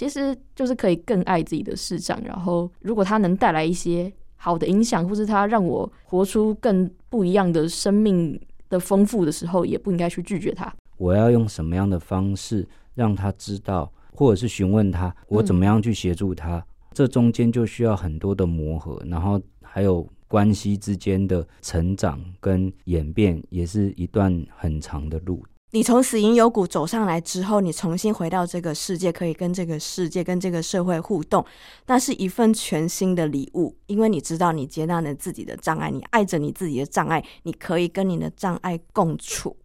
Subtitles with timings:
[0.00, 2.18] 其实就是可以更爱自己的市长。
[2.24, 8.40] 然后，如果他能带来一些好的影响，或是他让我活出更不一样的生命
[8.70, 10.74] 的丰富的时候，也不应该去拒绝他。
[10.96, 16.64] 我要用什么样的方式让他知道，或者是询问他，我怎么样去协助他？
[16.94, 25.44] 这中间就需要很多的磨合，然后还有关系之间的成长跟演变，也是一段很长的路。
[25.72, 31.46] 你从死因幽谷走上来之后，你重新回到这个世界，可以跟这个世界、跟这个社会互动，
[31.86, 33.76] 那是一份全新的礼物。
[33.86, 39.56] 因为你知道，你接纳了自己的障碍，你爱着你自己的障碍，你可以跟你的障碍共处。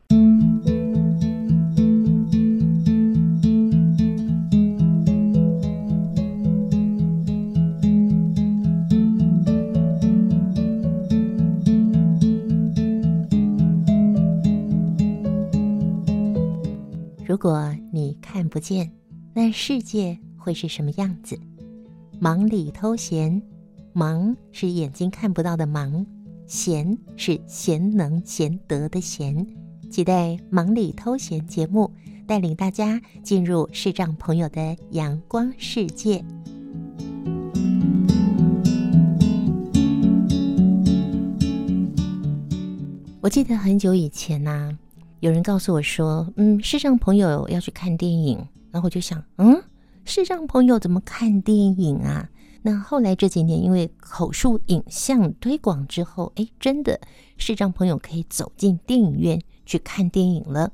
[17.28, 18.92] 如果你看不见，
[19.34, 21.36] 那世界会是什么样子？
[22.20, 23.42] 忙里偷闲，
[23.94, 26.06] 忙是眼睛看不到的忙，
[26.46, 29.44] 闲是贤能贤德的贤。
[29.90, 31.92] 期待忙里偷闲节目
[32.28, 36.24] 带领大家进入视障朋友的阳光世界。
[43.20, 44.85] 我记得很久以前呐、啊。
[45.26, 48.38] 有人告诉我说：“嗯，视障朋友要去看电影。”
[48.70, 49.60] 然后我就想：“嗯，
[50.06, 52.30] 视障朋友怎么看电影啊？”
[52.62, 57.02] 那后来这几年，因为口述影像推广之后，哎，真的
[57.38, 60.72] 视障朋友可以走进电影院去看电影了。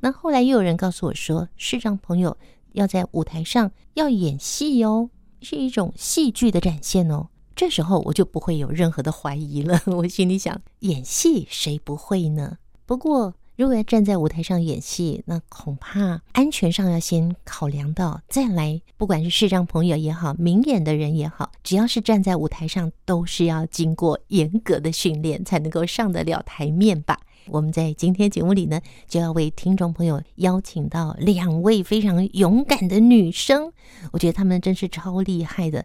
[0.00, 2.36] 那后来又有人告诉我说：“视障朋友
[2.72, 5.08] 要在舞台上要演戏哦，
[5.40, 9.80] 是一种戏剧的展现哦。”这时候我就不会有任何的怀疑了。
[9.86, 12.58] 我心里想：演戏谁不会呢？
[12.86, 13.34] 不过。
[13.56, 27.20] 如果要站在舞台上演戏，那恐怕安全上要先考量到，再来，不管是视障朋友也好，明眼的人也好，只要是站在舞台上，都是要经过严格的训练，才能够上得了台面吧。
[27.46, 33.72] 我们在今天节目里呢，就要为听众朋友邀请到两位非常勇敢的女生，
[34.10, 35.84] 我觉得她们真是超厉害的。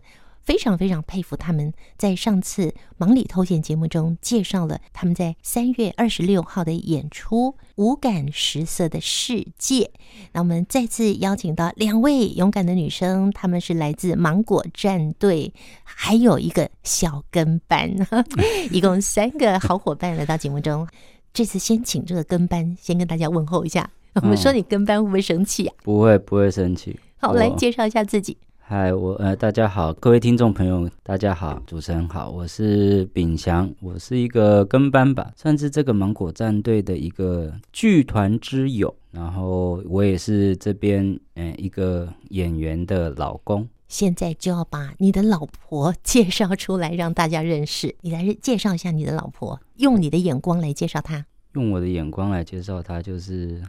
[0.50, 9.84] 非常非常佩服他们，在上次忙里偷闲节目中介绍了他们在三月二十六号的演出《五感十色的世界》。
[10.32, 17.88] 那我们再次邀请到两位勇敢的女生，她们是来自芒果战队，还有一个小跟班，
[18.74, 20.88] 一共三个好伙伴来到节目中。
[21.32, 23.88] 这次先请这个跟班先跟大家问候一下。
[24.16, 25.76] 我们说你跟班会不会生气啊？
[25.84, 27.00] 不会，不会生气。
[27.20, 28.36] 好，来介绍一下自己。
[28.72, 41.04] 嗨，我呃，大家好，各位听众朋友，大家好，主持人好，我是秉祥，我是一个跟班吧，算是这个芒果战队的一个剧团之友，然后我也是这边
[41.34, 43.68] 嗯、呃、一个演员的老公。
[43.88, 47.96] 现在就要把你的老婆 介绍出来，让大家认识。
[48.02, 51.26] 你来介绍一下你的老婆，用你的眼光来介绍她。
[51.54, 53.64] 用我的眼光来介绍她，就是。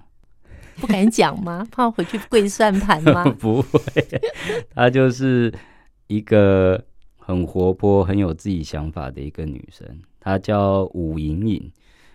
[0.80, 1.66] 不敢讲吗？
[1.70, 3.24] 怕回去跪算盘吗？
[3.38, 3.80] 不会，
[4.74, 5.52] 她就是
[6.06, 6.82] 一个
[7.18, 9.86] 很活泼、很有自己想法的一个女生。
[10.18, 11.70] 她叫武莹莹，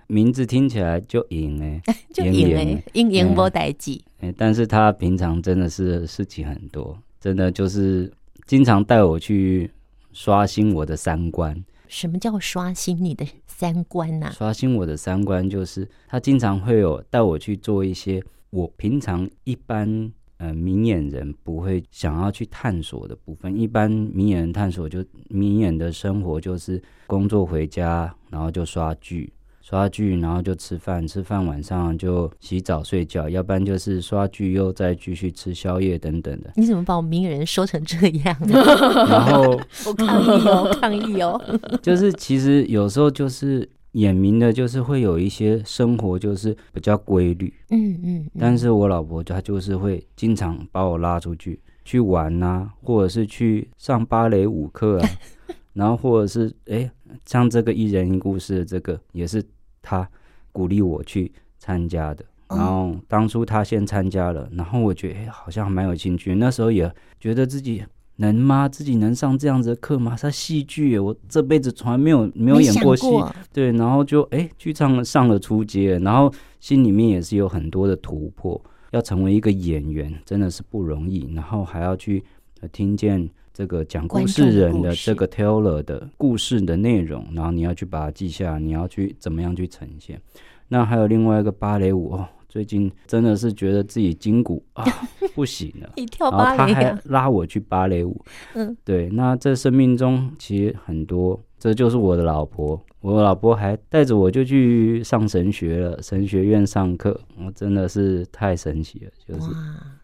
[0.07, 1.81] 名字听起来就莹哎，
[2.13, 3.99] 就莹哎，莹莹波代志。
[4.19, 8.11] 哎，但是她平常真的是事情很多，真的就是
[8.45, 9.71] 经常带我去
[10.11, 11.63] 刷新我的三观。
[11.87, 13.25] 什么叫刷新你的
[13.57, 14.29] 三观呢？
[14.33, 18.21] 刷新我的三观就是他经常会有带我去做一些。
[18.49, 29.31] 我平常一般呃明眼人不会想要去探索的部分，一般明眼人探索就明眼的生活就是工作回家，然后就刷剧，
[29.67, 36.51] 刷剧，然后就吃饭，吃饭晚上就洗澡睡觉，要不然就是刷剧又再继续吃宵夜等等的。
[36.55, 38.37] 你怎么把我们名人说成这样？
[38.45, 41.41] 然后我抗议哦，抗议哦，
[41.81, 43.67] 就是其实有时候就是。
[43.95, 47.53] 眼明的，就是会有一些生活，就是比较规律。
[47.69, 48.31] 嗯嗯，嗯。
[48.37, 55.09] 但是我老婆她就是会经常把我拉出去去玩啊，或者是去上芭蕾舞课啊，
[55.71, 56.91] 然后或者是哎，
[57.25, 59.41] 像这个一人一故事的这个，也是
[59.85, 60.09] 她
[60.51, 62.25] 鼓励我去参加的。
[62.49, 66.33] 然后当初他先参加了，然后我觉得哎，好像蛮有兴趣。
[66.35, 67.83] 那时候也觉得自己。
[68.17, 68.69] 能吗？
[68.69, 70.15] 自己能上这样子的课吗？
[70.17, 73.05] 他戏剧，我这辈子从来没有没有演过戏，
[73.51, 78.61] 对，然后就哎，剧场上了初阶，然后心里面也是有很多的突破。
[78.91, 82.23] 要成为一个演员真的是不容易，然后还要去
[82.71, 90.21] 听见这个讲故事人的这个 teller 的故事的内容，然后你要去把它记下，你要去怎么样去呈现。
[90.67, 92.27] 那还有另外一个芭蕾舞哦。
[92.49, 94.85] 最近真的是觉得自己筋骨啊
[95.35, 98.21] 不行了，你跳芭蕾，然后他还拉我去芭蕾舞。
[98.53, 109.51] 嗯，对，那这生命中其实很多，这就是我的老婆，我的老婆还带着我就去上神学了，神学院上课，我真的是太神奇了，就是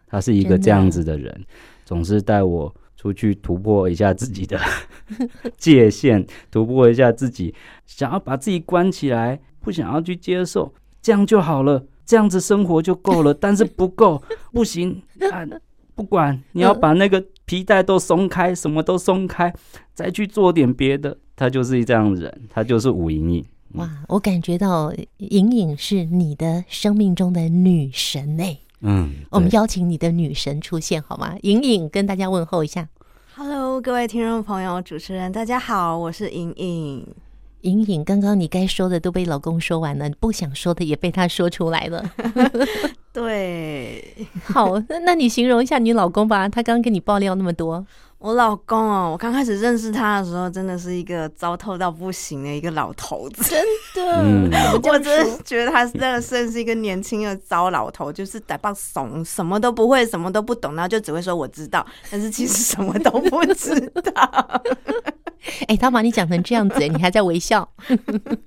[0.06, 1.40] 她是一个这样子的人，的
[1.86, 4.56] 总是带我出去突破一下自己的
[5.58, 7.52] 界限，突破一下自己，
[7.84, 10.72] 想要把自己关起来，不想要去接受。
[11.00, 14.22] 这样就好了，这样子生活就够了， 但是不够，
[14.52, 15.02] 不行
[15.32, 15.42] 啊！
[15.96, 19.52] 不管你要把那个皮带都松开，什么都松开，
[19.92, 21.18] 再去做点别的。
[21.34, 23.44] 他就是这样的人，他就是武莹莹。
[23.72, 28.56] 哇，我感觉到莹莹是你的生命中的女神哎。
[28.84, 31.36] 嗯，我们邀请你的女神出现好吗？
[31.42, 32.88] 颖颖跟大家问候一下。
[33.36, 37.06] Hello，各位听众朋友，主持人大家好，我是颖颖。
[37.60, 42.04] 颖颖，刚刚你该说的都被老公说完了，你不想说的也被他说出来了。
[43.14, 44.04] 对，
[44.42, 46.48] 好，那那你形容一下你老公吧。
[46.48, 47.86] 他刚刚跟你爆料那么多，
[48.22, 53.60] 我老公哦，我刚开始认识他的时候，真的是一个糟透到不行的一个老头子，真
[53.96, 54.48] 的，嗯、
[54.84, 63.74] 我真的觉得他真的算是一个年轻的糟老头，就是呆棒怂，什么都不会，什么都不懂，然后就只会说我知道，但是其实什么都不知
[64.14, 64.22] 道。
[65.62, 67.68] 哎、欸，他把你讲成这样子，你还在微笑？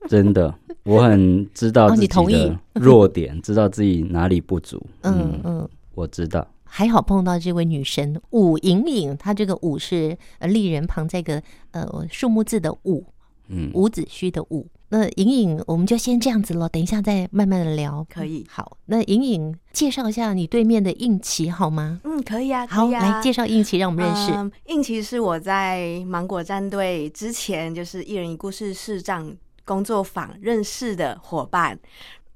[0.07, 4.81] 真的，我很知道自己的弱点，知道自己哪里不足。
[5.01, 6.47] 嗯嗯，我知道。
[6.77, 11.41] 还好碰到这位女神武莹莹，她这个武是呃立人旁这个
[11.71, 13.05] 呃数目字的武，
[13.47, 14.67] 嗯，伍子胥的伍。
[14.89, 18.05] 那莹莹，我们就先这样子了，等一下再慢慢的聊。
[18.13, 18.45] 可以。
[18.49, 22.01] 好，那莹莹介绍一下你对面的应琪好吗？
[22.03, 22.67] 嗯，可以啊。
[22.67, 24.33] 可以啊，好，来介绍应琪，让我们认识。
[24.33, 29.33] 嗯，映琪是我在芒果战队之前就是一人一故事市长
[29.63, 31.79] 工作坊认识的伙伴。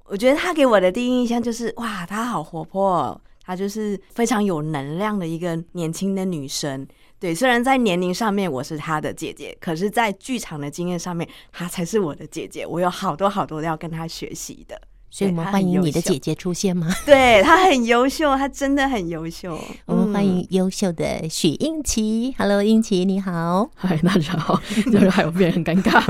[0.06, 6.86] 我觉得他给我的第一印象就是哇，他好活泼，她就是非常有能量的一个年轻的女生。
[7.18, 12.64] 对，虽然在年龄上面我是她的姐姐，可是，在剧场的经验上面，她才是我的姐姐。
[12.64, 14.80] 我有好多好多要跟她学习的，
[15.12, 16.86] 所以我们欢迎你的姐姐出现吗？
[17.04, 19.58] 对，她很优秀，她真的很优秀。
[19.84, 22.32] 我们欢迎优秀的许英琪。
[22.38, 23.68] Hello，英琪，你好。
[23.74, 24.60] 嗨，大家好。
[24.90, 26.00] 就是还有变很尴尬。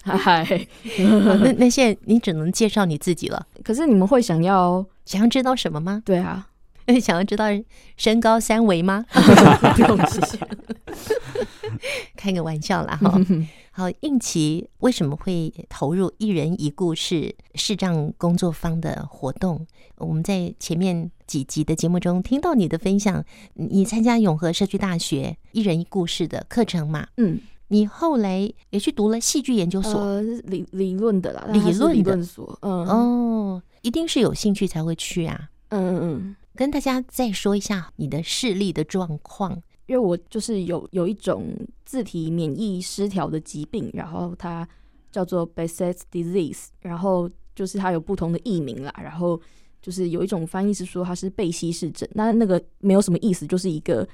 [0.04, 0.66] 嗨，
[1.42, 3.44] 那那现在你只能介绍你自己了。
[3.64, 6.00] 可是你们会想要想要知道什么吗？
[6.04, 6.46] 对啊。
[7.00, 7.46] 想要知道
[7.96, 9.04] 身高三围吗？
[9.12, 10.38] 不用，谢谢。
[12.16, 13.20] 开个玩笑啦哈。
[13.74, 19.66] 好，应琪为什么会投入一人一故事视障工作坊的活动？
[19.96, 23.24] 我们在前面几集的节目中听到你的分享，
[23.54, 27.08] 你参加永和社区大学一人一故事的课程嘛？
[27.16, 32.58] 嗯，你后来也去读了戏剧研究所，呃、理理论的啦，理论理论所。
[32.60, 35.48] 嗯，哦，一定是有兴趣才会去啊。
[35.70, 36.36] 嗯嗯嗯。
[36.54, 39.62] 跟大家再说一下你的视力的状况，
[39.92, 41.54] 因为我就是有有一种
[41.84, 44.66] 自体免疫失调的疾病，然后它
[45.10, 49.38] 叫做 Behçet disease，然后就是它有不同的译名啦，然后
[49.82, 54.08] 就是有一种翻译是说它是贝希氏症，那那个没有什么意思，就是一个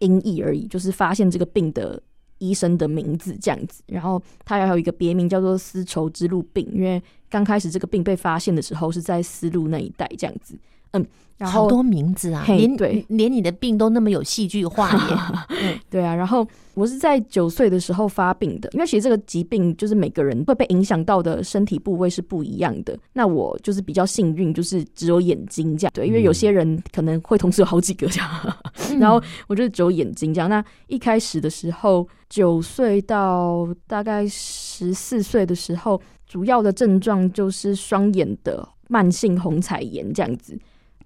[0.00, 2.02] 音译而已，就是发现这个病的
[2.38, 10.58] 医生的名字这样子，然后它还有一个别名叫做丝绸之路病，因为刚开始这个病被发现的时候是在丝路那一带这样子。
[10.92, 11.06] 嗯，
[11.38, 15.46] 然后好多名字啊，连对，连你的病都那么有戏剧化 耶。
[15.62, 16.14] 嗯，对啊。
[16.14, 22.98] 然后我是在九岁的时候发病的，因为其实这个疾病就是每个人会被影响到的身体部位是不一样的。
[23.12, 25.92] 那我就是比较幸运，就是只有眼睛这样。
[25.94, 28.58] 对，因为有些人可能会同时有好几个这样。
[28.90, 30.50] 嗯、 然后我就只有眼睛这样。
[30.50, 40.58] 那一开始的时候，九岁到大概十四岁的时候，主要的症状就是双眼的慢性红彩炎这样子。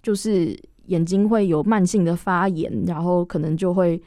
[0.05, 0.55] 就是
[0.89, 3.99] 眼睛会有慢性的发炎，然后可能就会，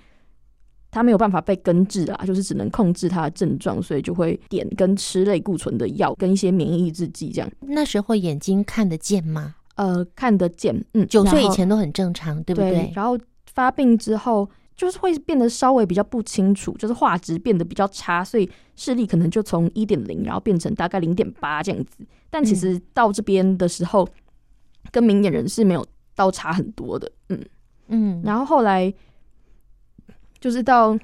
[0.92, 7.52] 他没有办法被根治啊，就是只能控制他的症状，所以就会点跟吃类固醇的药，跟一些免疫抑制剂这样。
[7.62, 9.56] 那时候眼睛看得见吗？
[9.74, 12.70] 呃，看得见，嗯，九岁以前都很正常，对不对？
[12.70, 12.92] 对。
[12.96, 13.18] 然后
[13.52, 22.06] 发病之后，就是会变得稍微比较不清楚，就是画质变得比较差，所以视力可能就从一点零，然后变成大概零点八这样子。
[22.30, 24.04] 但其实到这边的时候。
[24.04, 24.12] 嗯
[24.98, 25.86] 跟明眼人是没有
[26.16, 27.46] 倒差很多的，嗯
[27.90, 28.92] 嗯，然后后来
[30.40, 30.98] 就是到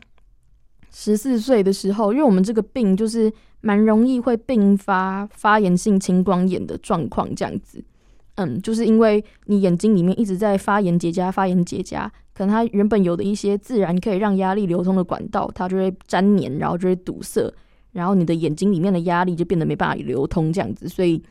[0.89, 3.31] 十四岁的时候，因为我们这个病就是
[3.62, 7.85] 蛮容易会并发发炎性青光眼的状况，这样子，
[8.33, 17.53] 嗯，就是因为你眼睛里面一直在发炎结痂，发炎结痂，可能它原本有的一些自然可以让压力流通的管道，它就会粘黏，然后就会堵塞，
[17.91, 21.21] 然后你的眼睛里面的压力就变得没办法流通，这样子，所以。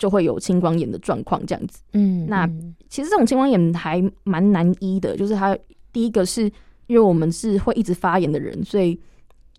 [0.00, 1.82] 就会有青光眼的状况这样子。
[1.92, 2.48] 嗯，那
[2.88, 5.56] 其实这种青光眼还蛮难医的，就是它
[5.92, 6.44] 第一个是
[6.86, 8.98] 因为我们是会一直发炎的人，所以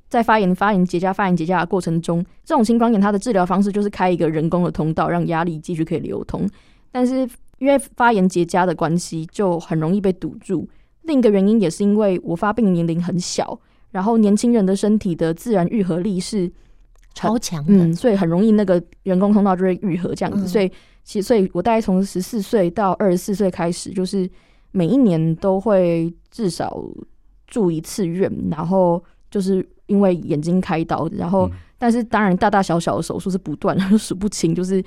[0.10, 6.50] 在发炎、发炎结痂、发炎结痂的过程中，这种青光眼它的治疗方式就是开一个人工的通道，让压力继续可以流通。
[6.92, 7.30] 但是
[7.60, 10.68] 因为发炎结痂的关系，就很容易被堵住。
[11.04, 13.60] 另一个原因也是因为我发病年龄很小，
[13.92, 16.52] 然后年轻人的身体的自然愈合力是
[17.14, 20.46] 超强的，嗯，所以很容易那个人工通道就会愈合这样子。
[20.46, 20.72] 嗯、所以
[21.04, 24.30] 其实，所以我大概从十四岁到二十四岁开始，就是
[24.72, 26.84] 每一年都会至少
[27.48, 34.84] 住一次院，然后就是因为眼睛开刀，然后、嗯、但是当然大大小小的手术是不断，数不清，就是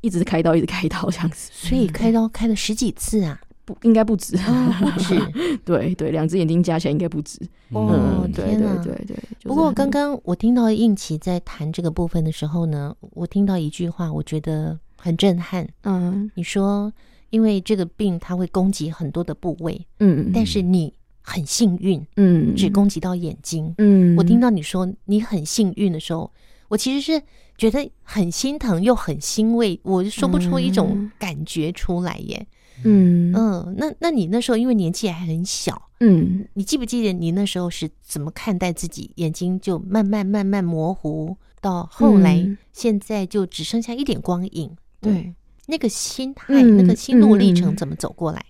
[0.00, 1.50] 一直开刀，一直开刀这样子。
[1.52, 3.40] 所以开刀开了十几次啊。
[3.74, 7.38] 不应该不止，哦、不 止，对对，两只眼睛加起来应该不止。
[7.70, 9.16] 哦，对对对对。
[9.42, 15.68] 不过刚刚我听到应琪在谈这个部分的时候呢，我听到一句话，我觉得很震撼。
[15.82, 16.90] 嗯，你说
[17.28, 23.74] 因为这个病它会攻击很多的部位，嗯，但是你很幸运，嗯，只攻击到眼睛。
[23.76, 26.32] 嗯，我听到你说你很幸运的时候，
[26.68, 27.22] 我其实是
[27.58, 32.46] 觉得很心疼又很欣慰，我说不出一种感觉出来耶。
[32.84, 39.12] 嗯嗯，那那你那时候因为年纪还很小，嗯，你记不记得你那时候是怎么看待自己？
[39.16, 44.70] 眼睛就慢慢慢慢模糊，到后来现在就只剩下一点光影。
[45.00, 45.34] 对、嗯，
[45.66, 48.44] 那个心态，那个心路历程怎么走过来？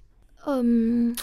[0.47, 1.17] 嗯，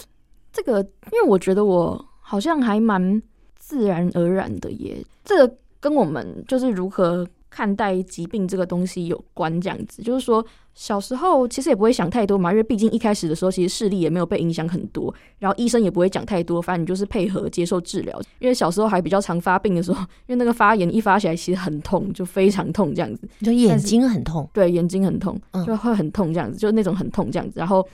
[0.51, 3.21] 这个因为我觉得我好像还蛮
[3.57, 7.27] 自然而然的耶，这个跟我们就是如何。
[7.55, 18.21] 看待疾病这个东西有关，这样子就是说，小时候其实也不会想太多嘛，因为毕竟一开始的时候，其实视力也没有被影响很多，然后医生也不会讲太多，反正你就是配合接受治疗。
[18.39, 27.87] 因为小时候还比较常发病的时候，因为那个发炎一发起来其实很痛，就非常痛这样子，就眼睛很痛，对，眼睛很痛，就会很痛这样子，就那种很痛这样子，然后。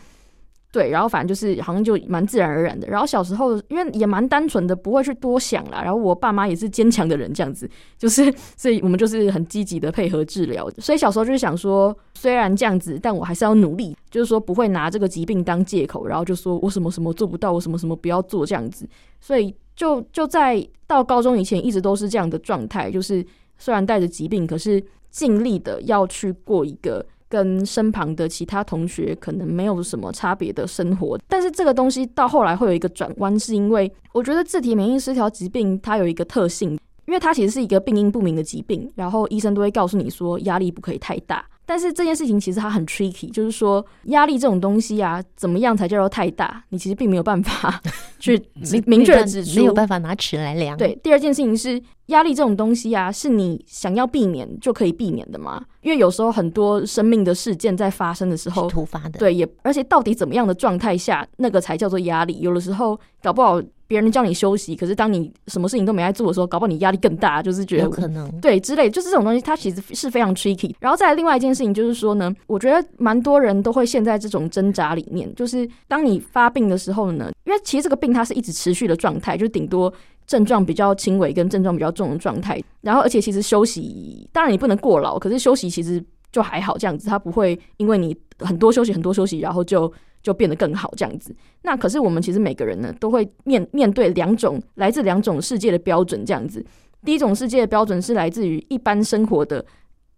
[0.72, 2.88] 对，然后反正就是好像就蛮自然而然的。
[2.88, 5.82] 然后小时候因为也蛮单纯的，不会去多想啦。
[5.84, 10.70] 然后我爸妈也是坚强的人，这样子就是，所以我们就是很积极的配合治疗。
[10.78, 18.88] 所以小时候就是想说，虽然这样子，但我还是要努力，就是说不会拿这个疾病当借口，然后就说我什么什么做不到，我什么什么不要做这样子。
[19.20, 23.26] 所以就就在到高中以前，一直都是这样的状态，就是
[23.58, 27.06] 虽然带着疾病，可是尽力的要去过一个。
[27.32, 36.72] 跟身旁的其他同学可能没有什么差别的生活，但是这个东西到后来会有一个转弯，是因为我觉得自体免疫失调疾病它有一个特性，
[37.06, 41.46] 因为它其实是一个病因不明的疾病，然后医生都会告诉你说压力不可以太大。
[41.72, 46.62] 但是这件事情其实它很 tricky，就是说压力这种东西啊，怎么样才叫做太大？
[46.68, 47.82] 你其实并没有办法
[48.20, 50.78] 去明明确的指出，没有办法拿尺来量。
[50.78, 55.64] 对，第二件事情是压力这种东西啊，是你想要避免就可以避免的吗？
[55.80, 62.42] 因为有时候很多生命的事件在发生的时候，突发的，对，也而且到底怎么样的状态下，那个才叫做压力？
[62.42, 63.62] 有的时候搞不好。
[63.92, 70.74] 别人叫你休息，可是当你什么事情都没在做的时候，搞不好你压力更大，就是觉得有可能对之类，就是这种东西，它其实是非常 tricky。
[70.80, 79.94] 然后再来另外一件事情，就是说呢，我觉得蛮多人都会陷在这种挣扎里面，就是当你发病的时候呢，因为其实这个病它是一直持续的状态，就顶多
[80.26, 82.64] 症状比较轻微跟症状比较重的状态。
[82.80, 89.92] 然后而且其实休息，当然你不能过劳，可是休息其实就还好这样子，它不会因为你很多休息很多休息，然后就。
[90.22, 91.36] 就变得更好这样子。
[91.64, 96.66] 那可是我们其实每个人呢，都会面面对两种来自两种世界的标准这样子。
[97.04, 99.66] 第一种世界的标准是来自于一般生活的，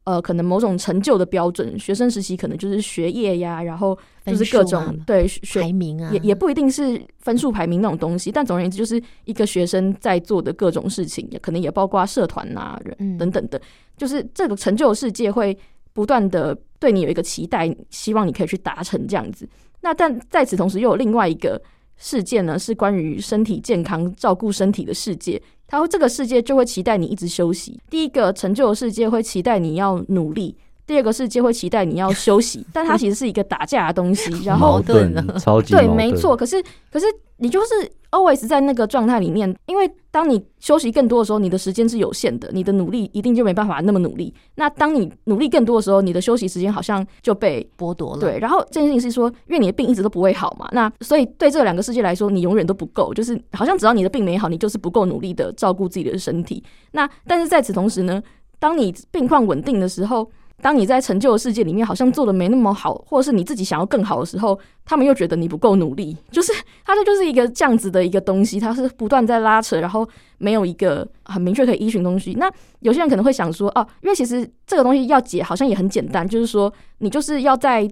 [0.04, 1.80] 呃，可能某种成就的标准。
[1.80, 8.30] 学生时期可能就是学业呀，然后就是各种、啊、对学排名啊，也也不一定是分数排名那种东西。
[8.30, 13.62] 但总而言之，就是一个学生在做的各种事情，也可能也包括社团啊人等等的，
[13.96, 15.58] 就是这个成就的世界会
[15.94, 19.48] 不断的对你有一个期待，希望你可以去达成这样子。
[19.84, 21.62] 那但在此同时，又有另外一个
[21.98, 25.40] 事件呢，是关于身体健康、照顾身体的世界。
[25.68, 27.80] 他说这个世界就会期待你一直休息。
[27.90, 32.66] 第一个成就的世界会期待你要努力，第二个世界会期待你要休息。
[32.74, 36.36] 但它其实是一个打架的东西， 然后矛盾，超级对，没错。
[36.36, 36.62] 可是，
[36.92, 37.06] 可是
[37.38, 37.92] 你就是。
[38.13, 44.32] always 在那个状态里面，因为当你休息更多的时候，你的时间是有限的，你的努力一定就没办法那么努力。
[44.54, 48.20] 那当你努力更多的时候，你的休息时间好像就被剥夺了。
[48.20, 56.63] 对，然后这件事情是说，因为你的病一直都不会好嘛，那所以对这两个世界来说，你永远都不够，就是好像只要你的病没好，你就是不够努力的照顾自己的身体。
[56.92, 58.22] 那但是在此同时呢，
[58.60, 60.30] 当你病况稳定的时候，
[60.63, 66.53] 当你在成就的世界里面好像做的没那么好，或者是你自己想要更好的时候，他们又觉得你不够努力，就是
[66.86, 72.34] 它这就是一个这样子的一个东西，它是不断在拉扯，然后没有一个很明确可以依循东西。
[72.36, 77.86] 那有些人可能会想说，哦，因为其实这个东西要解好像也很简单，就是说你就是要在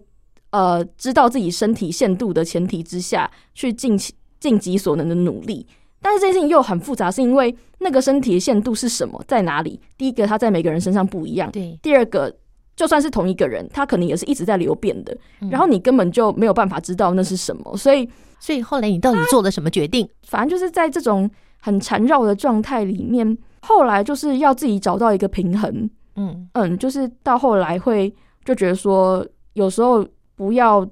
[0.51, 5.67] 呃知道自己身体限度的前提之下去尽其尽己所能的努力。
[6.03, 9.79] 但是这件事情又很复杂，是因为那个身体的限度是什么，在哪里？
[9.97, 11.51] 第一个，它在每个人身上不一样。
[11.51, 11.77] 对。
[11.79, 12.35] 第二个，
[12.81, 15.15] 就算是同一个人，他可能也是一直在流变的。
[15.51, 17.77] 然后你根本就没有办法知道那是什么。
[17.77, 18.09] 所以，
[18.39, 20.09] 所以后来你到底做了什么决定？
[20.23, 25.88] 反正就是在这种很缠绕的状态里面，后来就是要自己找到一个平衡。
[26.15, 28.11] 嗯嗯，就是到后来会
[28.43, 29.23] 就觉得说，
[29.53, 30.03] 有时候
[30.35, 30.83] 不要。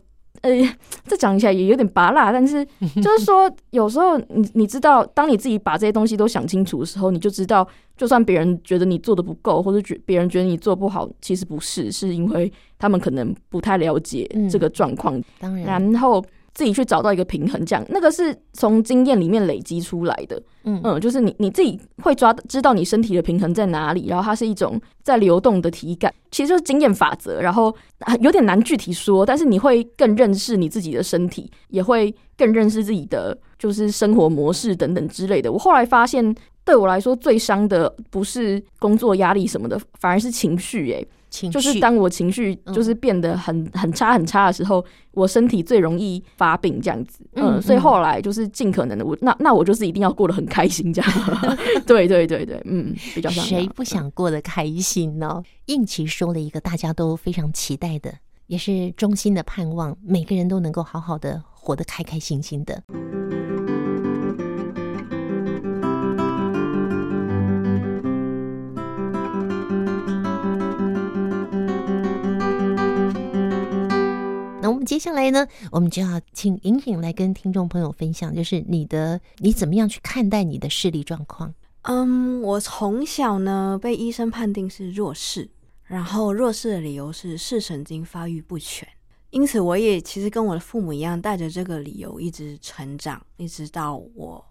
[0.42, 0.52] 呃，
[1.06, 2.66] 这讲起来也有点拔辣，但是
[3.02, 7.68] 就是说，有时候你你知道，当你自己把这些东西都想清楚的时候，你就知道，
[7.98, 15.18] 就算别人觉得你做的不够，或者觉别人觉得你做不好，其实不是，是因为他们可能不太了解这个状况。
[15.18, 16.24] 嗯，当然，然后。
[16.54, 20.42] 自己去找到一个平衡，这样那个是从经验里面累积出来的。
[20.64, 27.42] 嗯嗯，就是你你自己会抓知道你身体的平衡在哪里，然后它是一种在流动的体感，其实就是经验法则。
[27.42, 27.74] 然后
[28.20, 35.52] 有点难具体说，但是你会更认识你自己的身体，也会更认识自己的就是生活模式等等之类的。
[35.52, 41.08] 我后来发现，对我来说最伤的不是工作压力什么的，反而是情绪欸。
[41.30, 47.20] 就是当我情绪就是变得很很差很差的时候，我身体最容易发病这样子。
[47.34, 51.12] 嗯，所以后来就是尽可能的，我那那我就是一定要过得很开心这样。
[51.86, 55.44] 对对对对，嗯，比较谁不想过得开心呢？
[55.66, 58.14] 应琪说了一个大家都非常期待的，
[58.48, 62.84] 也是衷心的盼望，每个人都能够好好的活得开开心心的。
[74.90, 81.54] 接下来呢，我们就要请颖颖来跟听众朋友分享，就是你的你怎么样去看待你的视力状况？
[81.84, 85.48] 嗯，我从小呢被医生判定是弱视，
[85.84, 88.90] 然后弱视的理由是视神经发育不全，
[89.30, 94.44] 因此我也其实跟我的父母一样，带着这个理由一直成长，一直到我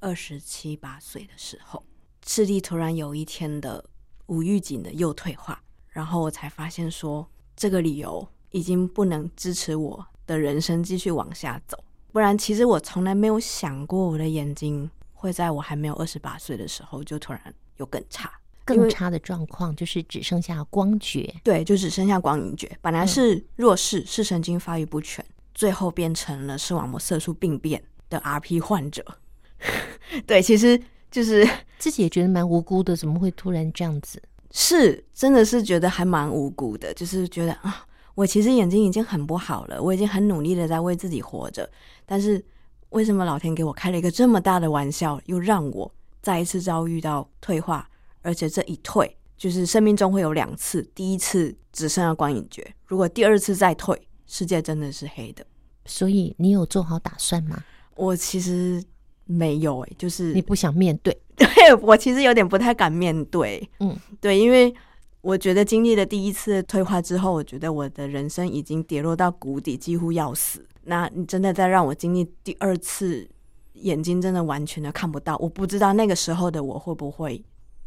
[0.00, 1.84] 二十七八岁的时候，
[2.26, 3.84] 视力突然有一天的
[4.24, 8.26] 无预警的又退化，然后我才发现说这个理由。
[8.52, 11.76] 已经不能支持我的人生继续往下走，
[12.12, 18.30] 不然其实我从来没有想过我的眼睛会在我还没有二十八岁的时候就突然有更差、
[18.64, 21.34] 更差的状况，就是只剩下光觉。
[21.42, 22.70] 对，就只剩下光影觉。
[22.80, 29.04] 本来是弱视，视神经发育不全，最后变成了视网膜色素病变的 RP 患者。
[30.26, 34.22] 对，其实就是 自己也觉得蛮无辜的，怎么会突然这样子？
[34.50, 37.86] 是，真的是觉得还蛮无辜的，就是觉得啊。
[38.14, 41.68] 我其实眼睛已经很不好了，我已经很努力的在为自己活着，
[42.04, 42.44] 但是
[42.90, 47.88] 为什么老天给我开了一个这么大的玩笑，又让我再一次遭遇到退化，
[48.20, 55.44] 而且这一退就是生命中会有两次，第一次只剩下光影觉，如果第二次再退，世界真的是黑的。
[55.86, 57.64] 所以你有做好打算吗？
[57.96, 58.84] 我其实
[59.24, 64.74] 没有诶、欸，就是你不想面对， 对，我其实有点不太敢面对，嗯，对，因为。
[65.22, 70.66] 我觉得经历了第一次退化之后，我觉得我的人生已经跌落到谷底，几乎要死。
[70.82, 73.28] 那你真的在让我经历第二次，
[73.74, 75.36] 眼睛真的完全的看不到。
[75.36, 77.40] 我不知道那个时候的我会不会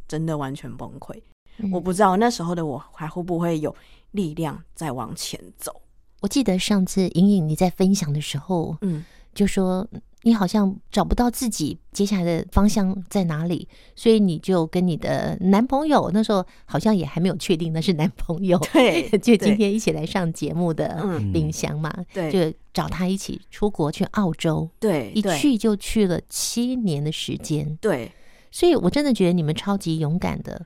[0.08, 1.13] 真的完全崩溃。
[1.58, 1.69] 嗯。
[1.71, 3.76] 我不知道那时候的我还会不会有
[4.12, 5.82] 力量再往前走。
[6.21, 9.86] 我记得上次莹颖你在分享的时候，嗯，就说。
[10.25, 20.99] 你好像找不到自己接下来的方向在哪里，所以你就跟你的男朋友那时候好像也还没有确定那是男朋友，对， 就今天一起来上节目的
[21.31, 28.11] 林翔嘛，对，就找他一起出国去澳洲，对，一去就去了七年的时间，对，
[28.49, 30.65] 所以我真的觉得你们超级勇敢的，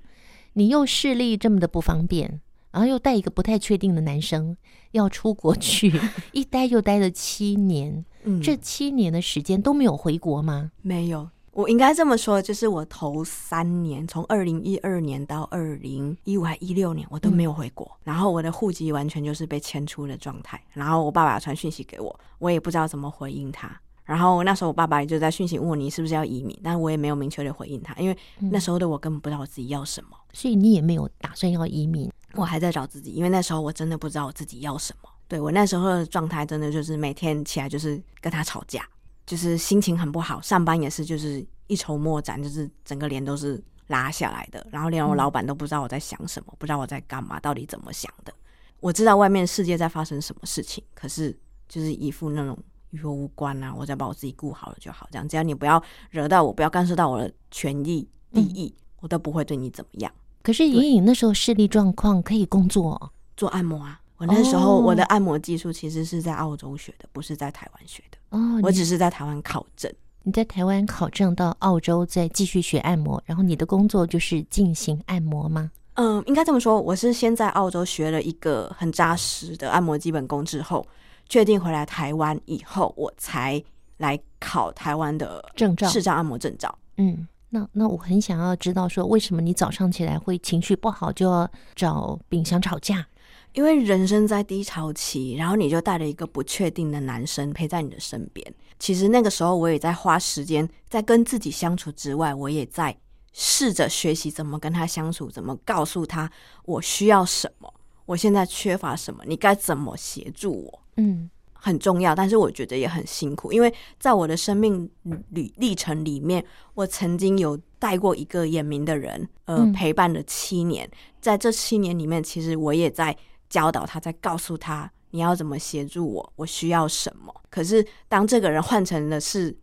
[0.53, 2.39] 你又视力这么的不方便，
[2.71, 4.55] 然后又带一个不太确定的男生
[4.91, 5.99] 要出国去，
[6.33, 8.05] 一待就待了七年。
[8.23, 10.71] 嗯，这七年的时间都没有回国吗？
[10.81, 17.85] 没有，我应该这么说，就是我头三年，从二零一二年到二零一五还一六年，我都没有回国。
[17.85, 18.11] 嗯。
[18.11, 20.61] 然后我的户籍完全就是被迁出的状态。
[20.73, 23.79] 然后我爸爸传讯息给我，我也不知道怎么回应他。
[24.09, 30.17] 然后那时候我爸爸也就在讯息问我，你是不是要移民，但我也没有明确的回应他，因为那时候的我根本不知道我自己要什么。
[30.33, 32.11] 所以你也没有打算要移民？
[32.33, 35.09] 我还在找自己，因为那时候我真的不知道我自己要什么。
[35.27, 38.83] 对，我那时候的状态，真的就是每天起来就是跟他吵架，
[39.27, 48.33] 就是心情很不好，上班也是就是一筹莫展，就是整个脸都是拉下来的，然后连我老板都不知道我在想什么，不知道我在干嘛，到底怎么想的。
[48.79, 52.57] 我知道外面世界在发生什么事情，可是就是一副那种
[52.91, 60.11] 与我无关啊，我只要把我自己顾好了就好，这样只要你不要惹到我，不要干涉到我的权益利益，我都不会对你怎么样。
[60.41, 63.99] 可是颖颖那时候视力状况可以工作做按摩啊。
[64.17, 68.17] 我那时候我的按摩技术其实是在澳洲学的，不是在台湾学的。
[68.37, 69.89] 哦，我只是在台湾考证。
[70.23, 75.71] 你在台湾考证到澳洲再继续学按摩，然后你的工作就是进行按摩吗？
[75.93, 80.85] 嗯，应该这么说，我是先在澳洲学了一个很扎实的按摩基本功之后，
[81.29, 83.63] 确定回来台湾以后，我才
[83.97, 86.77] 来考台湾的证照，视障按摩证照。
[86.97, 93.07] 嗯，那那我很想要知道说，为什么你早上起来会情绪不好，就要找秉祥吵架？
[93.53, 98.53] 因为人生在低潮期，然后你就带了一个不确定的男生陪在你的身边。
[98.77, 102.95] 其实那个时候，我也在花时间在跟自己相处之外，我也在
[103.33, 106.31] 试着学习怎么跟他相处，怎么告诉他
[106.63, 107.73] 我需要什么，
[108.05, 110.79] 我现在缺乏什么，你该怎么协助我。
[110.99, 114.89] 嗯，很重要，但是我觉得也很辛苦，因为在我的生命
[115.29, 123.15] 旅历程里面，我曾经有带过一个眼明的人，呃，陪伴了七年，在这七年里面，其实我也在。
[123.49, 127.33] 教导他，在告诉他你要怎么协助我，我需要什么。
[127.49, 129.57] 可是当这个人换成了是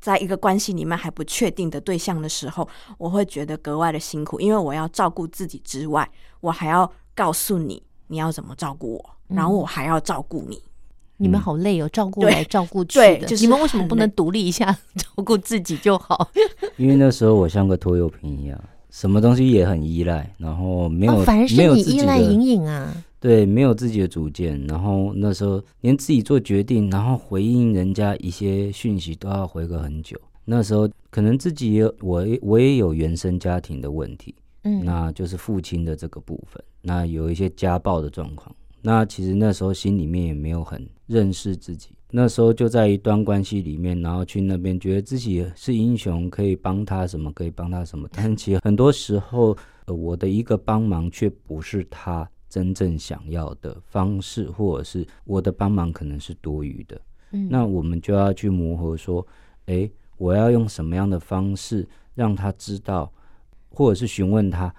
[0.00, 10.62] 在一个关系里面还不确定的对象的时候，我会觉得格外的辛苦，因为我要照顾自己之外，我还要告诉你你要怎么照顾我，然后我还要照顾你。
[11.22, 16.28] 你们好累哦，照顾来照顾去的，就是你们为什么不能独立一下， 照顾自己就好？
[16.76, 22.92] 因为那时候我像个拖油瓶一样，什么东西也很依赖，然后没有，哦、反而是你依赖莹莹啊。
[23.20, 30.20] 对，没有自己的主见，然后那时候连自己做决定，然后回应人家一些讯息都要回个很久。
[30.44, 38.52] 那时候可能自己也我我也有原生家庭的问题，嗯，那就是父亲的这个部分，那有一些家暴的状况。
[38.82, 41.90] 那其实那时候心里面也没有很认识自己。
[42.10, 48.08] 那时候就在一段关系里面，然后去那边觉得自己是英雄，可以帮他什么，可以帮他什么。
[48.12, 52.28] 但其实很多时候，呃，我的一个帮忙却不是他。
[52.48, 59.26] 真正想要的方式，或者是我的帮忙可能是多余的，嗯，那我们就要去磨合，说，
[59.68, 63.10] 诶，我要用什么样的方式让他知道，
[63.70, 64.70] 或者是询问他，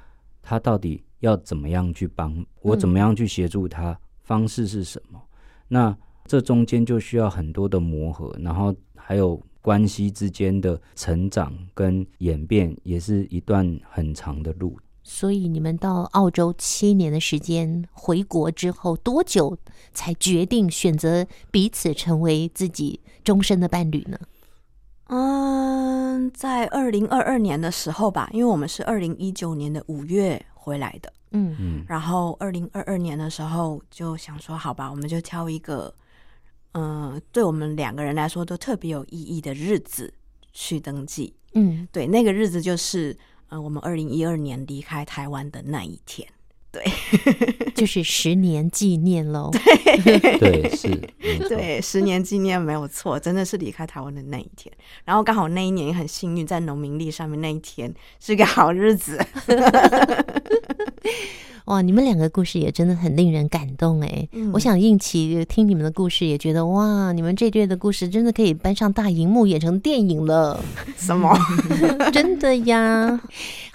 [0.43, 5.21] 他到底要怎么样去帮我，怎么样去协助他，方式是什么？
[5.69, 14.77] 那这中间就需要很多的磨合，然后还有关系之间的成长跟演变，也是一段很长的路。
[15.01, 19.57] 所以你们到澳洲七年的时间，回国之后多久
[19.93, 24.19] 才决定选择彼此成为自己终身的伴侣呢？
[25.15, 31.55] 嗯，在二零二二年的时候吧，因为我们是二零一九年的五月回来的，嗯。
[31.59, 35.93] 嗯，然后二零二二年的时候就想说，好吧，我们就挑一个，
[36.71, 40.11] 嗯，对我们两个人来说都特别有意义的日子
[40.51, 43.15] 去登记，嗯，对，那个日子就是。
[43.49, 46.27] 呃，我们二零一二年离开台湾的那一天，
[46.73, 46.83] 对，
[47.75, 49.51] 就是十年纪念喽。
[50.03, 50.89] 对，对，是，
[51.47, 54.73] 对，十年纪念没有错，真的是离开台湾的那一天。
[55.05, 59.23] 然后刚好那一年也很幸运，在农民历上面那一天是个好日子。
[61.65, 64.27] 哇，你们两个故事也真的很令人感动哎！
[64.33, 70.59] 嗯、我想映綺听你们的故事也觉得哇，你们这对的故事真的可以搬上大荧幕演成电影了。
[70.97, 71.33] 什么？
[72.11, 73.17] 真的呀？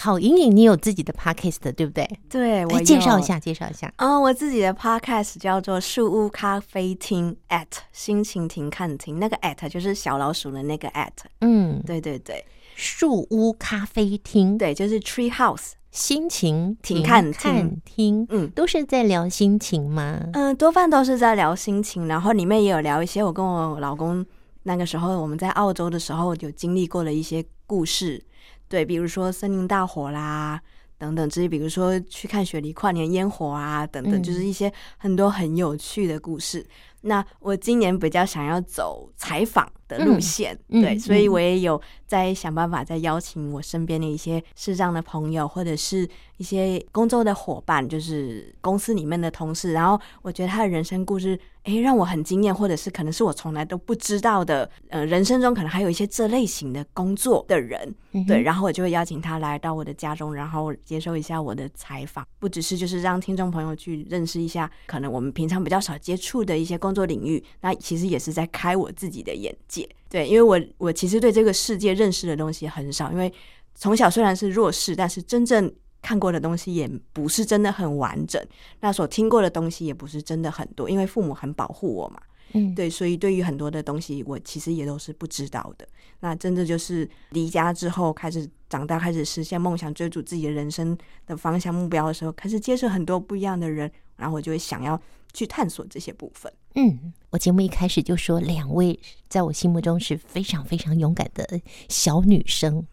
[0.00, 2.08] 好，莹莹，你有自己的 podcast 对不对？
[2.30, 3.92] 对，我来介绍一下，介绍一下。
[3.96, 11.11] 嗯、哦，我自己的 podcast 叫做树屋咖啡厅 at 心情停看听，那个 at 就是小老鼠的那个 at。
[11.40, 12.44] 嗯，对对对，
[12.76, 15.72] 树屋咖啡厅，对，就是 Tree House。
[15.90, 20.20] 心情停看听，嗯，都是在聊心情吗？
[20.34, 24.24] 嗯，多半都是在聊心情，然后里面也有聊一些我跟我老公
[24.62, 28.22] 那个时候我们在澳洲的时候有经历过的一些故事，
[28.68, 30.61] 对，比如说森林大火啦
[30.98, 36.66] 等等，这些比如说去看雪梨跨年烟火啊等等，就是一些很多很有趣的故事。
[37.09, 49.73] 那我今年比较想要走采访的路线，嗯、对，嗯、所以我也有在想办法，在邀请我身边的一些视障的朋友，或者是一些工作的伙伴，就是公司里面的同事。
[49.73, 54.71] 然后我觉得他的人生故事，哎，让我很惊艳，或者是可能是我从来都不知道的。
[54.90, 67.08] 呃，人生中可能还有一些这类型的工作的人，嗯、对，然后我就会邀请他来到我的家中，然后接受一下我的采访，不只是就是让听众朋友去认识一下，可能我们平常比较少接触的一些工作。
[67.08, 69.88] 领域，那其实也是在开我自己的眼界。
[70.11, 73.32] 对，因为我我其实对这个世界认识的东西很少，因为
[73.74, 78.44] 从小虽然是弱势，但是真正看过的东西也不是真的很完整，
[78.80, 82.20] 那所听过的东西也不是真的很多，因为父母很保护我嘛。
[82.52, 85.88] 嗯，对，所以对于很多的东西，我其实也都是不知道的。
[86.20, 95.00] 那真的就是离家之后，开始长大，开始实现梦想，追逐自己的人生的方向目标的时候，开始接触很多不一样的人，然后我就会想要
[95.34, 96.50] 去探索这些部分。
[96.79, 102.87] 嗯，我节目一开始就说，两位在我心目中是非常非常勇敢的小女生。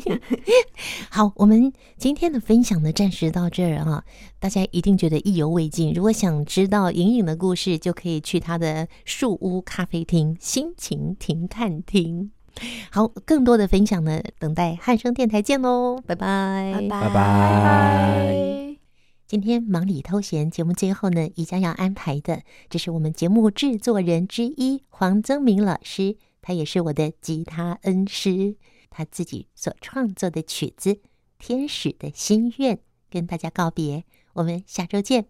[1.10, 4.02] 好，我们今天的分享呢，暂时到这儿啊。
[4.38, 5.92] 大家一定觉得意犹未尽。
[5.92, 12.30] 如果想知道颖颖的故事，就可以去她的树屋咖啡厅心情停看厅。
[12.90, 18.63] 好，更多的分享呢，等待汉声电台见喽，拜拜，拜拜拜拜。
[19.26, 28.56] 今天忙里偷闲节目最后呢，即将要安排的，这是我们节目制作人之一黄增明老师，他也是我的吉他恩师。
[28.90, 30.92] 他自己所创作的曲子
[31.38, 32.76] 《天使的心愿》，
[33.10, 35.26] 跟大家告别，我们下周见。